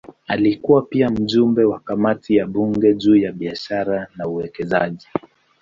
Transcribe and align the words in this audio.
Alikuwa 0.27 0.81
pia 0.81 1.09
mjumbe 1.09 1.63
wa 1.65 1.79
kamati 1.79 2.35
ya 2.35 2.47
bunge 2.47 2.93
juu 2.93 3.15
ya 3.15 3.31
biashara 3.31 4.07
na 4.15 4.27
uwekezaji. 4.27 5.07